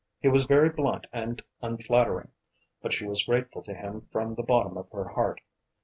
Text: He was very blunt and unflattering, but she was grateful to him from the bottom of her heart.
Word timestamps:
He 0.19 0.27
was 0.29 0.45
very 0.45 0.69
blunt 0.69 1.05
and 1.13 1.43
unflattering, 1.61 2.29
but 2.81 2.91
she 2.91 3.05
was 3.05 3.23
grateful 3.25 3.61
to 3.61 3.75
him 3.75 4.07
from 4.11 4.33
the 4.33 4.41
bottom 4.41 4.75
of 4.75 4.89
her 4.89 5.09
heart. 5.09 5.41